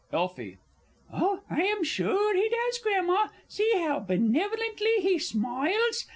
[0.11, 0.57] Elfie.
[1.13, 3.27] Oh, I am sure he does, Grandma!
[3.47, 6.07] See how benevolently he smiles.